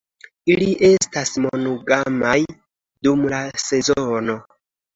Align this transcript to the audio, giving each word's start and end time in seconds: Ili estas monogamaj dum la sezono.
Ili 0.53 0.69
estas 0.87 1.33
monogamaj 1.43 2.35
dum 3.09 3.31
la 3.37 3.45
sezono. 3.69 4.43